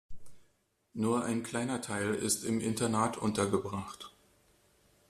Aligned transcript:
Nur 0.95 1.25
ein 1.25 1.43
kleiner 1.43 1.79
Teil 1.79 2.15
ist 2.15 2.43
im 2.43 2.59
Internat 2.59 3.17
untergebracht. 3.17 4.11